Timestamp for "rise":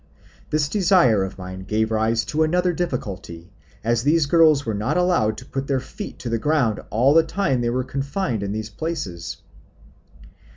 1.91-2.25